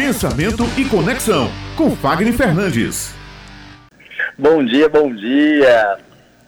[0.00, 3.14] Pensamento e Conexão, com Fagner Fernandes.
[4.38, 5.98] Bom dia, bom dia.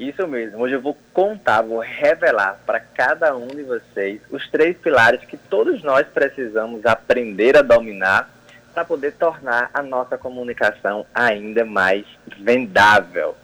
[0.00, 0.62] Isso mesmo.
[0.62, 5.36] Hoje eu vou contar, vou revelar para cada um de vocês os três pilares que
[5.36, 8.30] todos nós precisamos aprender a dominar
[8.72, 12.06] para poder tornar a nossa comunicação ainda mais
[12.38, 13.36] vendável.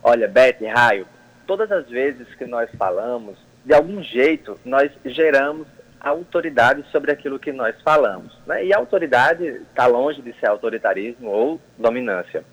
[0.00, 1.08] Olha, Beth, Raio,
[1.44, 5.66] todas as vezes que nós falamos, de algum jeito nós geramos
[6.08, 8.36] autoridade sobre aquilo que nós falamos.
[8.46, 8.66] Né?
[8.66, 12.44] E a autoridade está longe de ser autoritarismo ou dominância.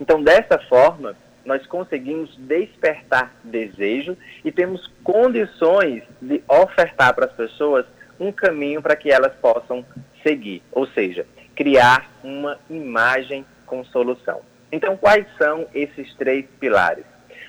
[0.00, 7.86] Então, dessa forma, nós conseguimos despertar desejo e temos condições de ofertar para as pessoas
[8.18, 9.84] um caminho para que elas possam
[10.22, 14.40] seguir, ou seja, criar uma imagem com solução.
[14.72, 17.04] Então, quais são esses três pilares?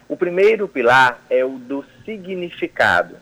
[0.07, 3.17] O primeiro pilar é o do significado.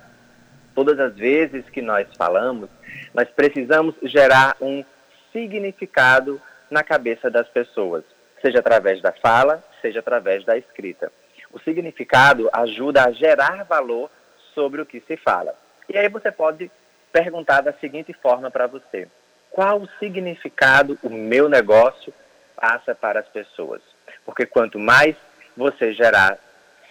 [0.75, 2.69] Todas as vezes que nós falamos,
[3.13, 4.83] nós precisamos gerar um
[5.31, 6.39] significado
[6.69, 8.03] na cabeça das pessoas,
[8.41, 11.11] seja através da fala, seja através da escrita.
[11.51, 14.11] O significado ajuda a gerar valor
[14.53, 15.55] sobre o que se fala.
[15.87, 16.69] E aí você pode
[17.11, 19.07] perguntar da seguinte forma para você:
[19.51, 22.13] qual o significado o meu negócio
[22.55, 23.81] passa para as pessoas?
[24.25, 25.15] Porque quanto mais
[25.55, 26.37] você gerar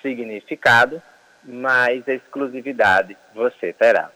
[0.01, 1.03] significado,
[1.45, 4.11] mais exclusividade você terá.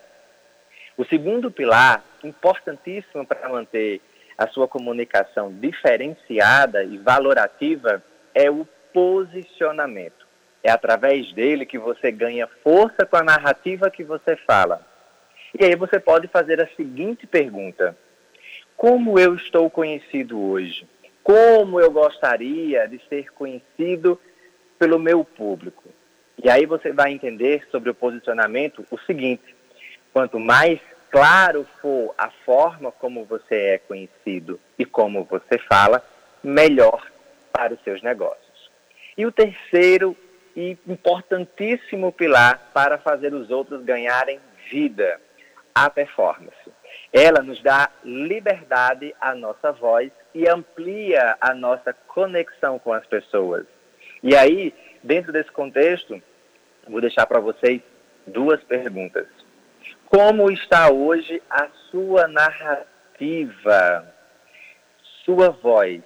[0.97, 4.01] O segundo pilar, importantíssimo para manter
[4.37, 8.03] a sua comunicação diferenciada e valorativa,
[8.35, 10.27] é o posicionamento.
[10.63, 14.85] É através dele que você ganha força com a narrativa que você fala.
[15.59, 17.97] E aí você pode fazer a seguinte pergunta:
[18.77, 20.87] Como eu estou conhecido hoje?
[21.23, 24.21] Como eu gostaria de ser conhecido
[24.79, 25.85] pelo meu público?
[26.49, 29.55] E aí você vai entender sobre o posicionamento o seguinte:
[30.15, 36.03] quanto mais claro for a forma como você é conhecido e como você fala,
[36.43, 37.07] melhor
[37.53, 38.71] para os seus negócios.
[39.15, 40.17] E o terceiro
[40.57, 44.41] e importantíssimo pilar para fazer os outros ganharem
[44.71, 45.21] vida,
[45.75, 46.73] a performance.
[47.13, 53.67] Ela nos dá liberdade à nossa voz e amplia a nossa conexão com as pessoas.
[54.23, 54.73] E aí,
[55.05, 56.23] dentro desse contexto,
[56.89, 57.81] vou deixar para vocês
[58.27, 59.27] duas perguntas.
[60.07, 64.15] Como está hoje a sua narrativa?
[65.25, 66.03] Sua voz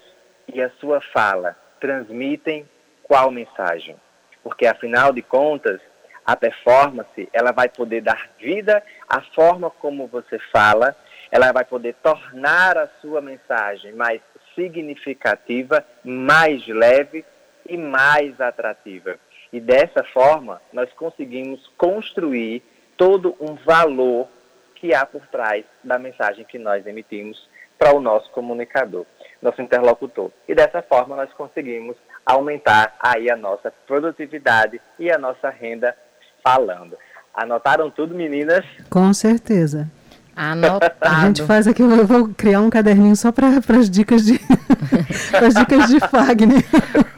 [0.52, 2.68] e a sua fala transmitem
[3.02, 3.96] qual mensagem?
[4.42, 5.80] Porque afinal de contas,
[6.24, 10.96] a performance, ela vai poder dar vida à forma como você fala,
[11.30, 14.20] ela vai poder tornar a sua mensagem mais
[14.54, 17.24] significativa, mais leve
[17.68, 19.18] e mais atrativa.
[19.52, 22.62] E dessa forma, nós conseguimos construir
[22.96, 24.28] todo um valor
[24.76, 27.48] que há por trás da mensagem que nós emitimos
[27.78, 29.04] para o nosso comunicador,
[29.42, 30.30] nosso interlocutor.
[30.48, 35.96] E dessa forma, nós conseguimos aumentar aí a nossa produtividade e a nossa renda
[36.42, 36.96] falando.
[37.34, 38.64] Anotaram tudo, meninas?
[38.88, 39.90] Com certeza.
[40.34, 40.94] Anotado.
[41.00, 44.40] A gente faz aqui, eu vou criar um caderninho só para as dicas de
[45.44, 46.64] as dicas de Fagner.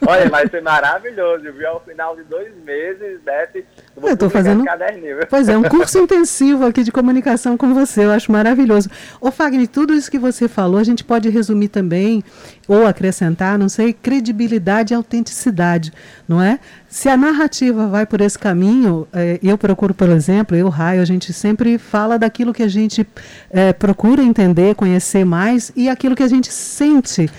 [0.07, 1.67] Olha, vai ser maravilhoso, viu?
[1.67, 3.63] Ao final de dois meses, Beth,
[4.01, 5.17] eu estou fazendo um caderninho.
[5.29, 8.89] Pois é, um curso intensivo aqui de comunicação com você, eu acho maravilhoso.
[9.19, 12.23] Ô Fagner, tudo isso que você falou, a gente pode resumir também,
[12.67, 15.91] ou acrescentar, não sei, credibilidade e autenticidade,
[16.27, 16.59] não é?
[16.89, 21.05] Se a narrativa vai por esse caminho, eh, eu procuro, por exemplo, eu, Raio, a
[21.05, 23.05] gente sempre fala daquilo que a gente
[23.51, 27.29] eh, procura entender, conhecer mais e aquilo que a gente sente,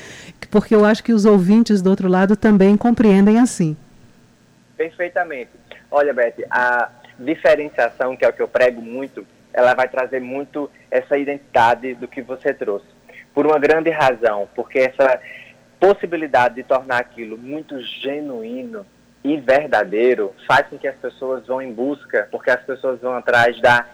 [0.47, 3.77] porque eu acho que os ouvintes do outro lado também compreendem assim.
[4.77, 5.51] Perfeitamente.
[5.91, 10.71] Olha, Beth, a diferenciação, que é o que eu prego muito, ela vai trazer muito
[10.91, 12.87] essa identidade do que você trouxe.
[13.35, 15.21] Por uma grande razão, porque essa
[15.79, 18.85] possibilidade de tornar aquilo muito genuíno,
[19.27, 23.61] e verdadeiro faz com que as pessoas vão em busca, porque as pessoas vão atrás
[23.61, 23.85] da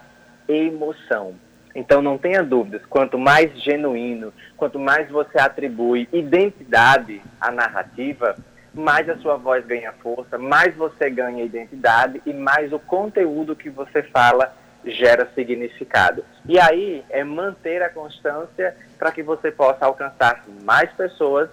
[0.46, 1.34] emoção.
[1.74, 8.36] Então não tenha dúvidas, quanto mais genuíno, quanto mais você atribui identidade à narrativa,
[8.74, 13.70] mais a sua voz ganha força, mais você ganha identidade e mais o conteúdo que
[13.70, 14.54] você fala
[14.84, 16.24] gera significado.
[16.46, 21.48] E aí é manter a constância para que você possa alcançar mais pessoas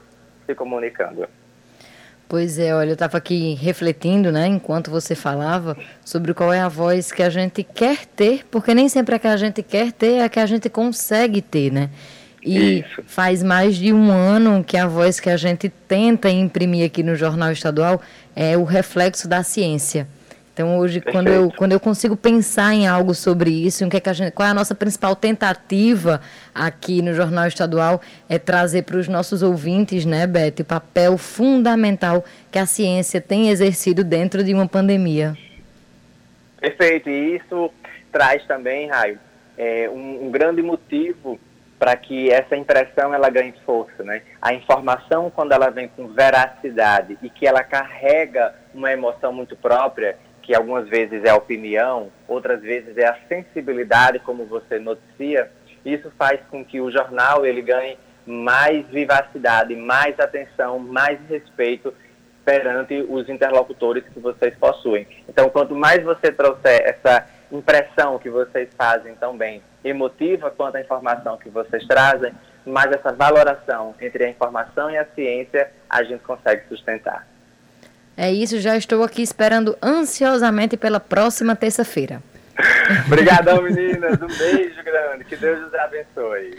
[0.45, 1.27] se comunicando.
[2.30, 6.68] Pois é, olha, eu estava aqui refletindo, né, enquanto você falava, sobre qual é a
[6.68, 10.18] voz que a gente quer ter, porque nem sempre a que a gente quer ter
[10.18, 11.90] é a que a gente consegue ter, né?
[12.46, 13.04] E Isso.
[13.08, 17.16] faz mais de um ano que a voz que a gente tenta imprimir aqui no
[17.16, 18.00] Jornal Estadual
[18.36, 20.08] é o reflexo da ciência.
[20.59, 24.00] Então hoje, quando eu, quando eu consigo pensar em algo sobre isso, em que, é
[24.01, 26.19] que a gente, qual é a nossa principal tentativa
[26.53, 32.25] aqui no Jornal Estadual, é trazer para os nossos ouvintes, né, Beth, o papel fundamental
[32.51, 35.33] que a ciência tem exercido dentro de uma pandemia.
[36.59, 37.71] Perfeito, e isso
[38.11, 39.17] traz também, Raio,
[39.57, 41.39] é, um, um grande motivo
[41.79, 44.23] para que essa impressão ela ganhe força, né?
[44.41, 50.17] A informação quando ela vem com veracidade e que ela carrega uma emoção muito própria,
[50.50, 55.48] que algumas vezes é a opinião, outras vezes é a sensibilidade, como você noticia,
[55.86, 61.94] isso faz com que o jornal ele ganhe mais vivacidade, mais atenção, mais respeito
[62.44, 65.06] perante os interlocutores que vocês possuem.
[65.30, 70.81] Então, quanto mais você trouxer essa impressão que vocês fazem tão bem, emotiva quanto a
[70.81, 72.34] informação que vocês trazem,
[72.66, 77.28] mais essa valoração entre a informação e a ciência a gente consegue sustentar.
[78.21, 82.21] É isso, já estou aqui esperando ansiosamente pela próxima terça-feira.
[83.07, 84.21] Obrigadão, meninas.
[84.21, 85.24] Um beijo grande.
[85.24, 86.57] Que Deus os abençoe.